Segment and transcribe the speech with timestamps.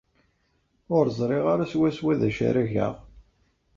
[0.95, 2.93] Ur ẓriɣ ara swaswa d acu ara geɣ.